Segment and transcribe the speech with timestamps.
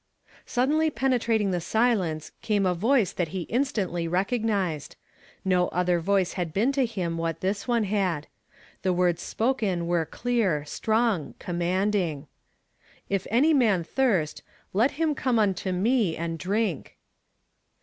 [0.47, 4.95] Suddenly penetrating the silence came a voice that he instantly recognized;
[5.45, 8.25] no other voice had been to him what this one had.
[8.81, 12.25] The words spoken were clear, strong, connnanding:—"
[13.11, 14.41] If any man thirst,
[14.73, 16.97] let him come unto me, and drink."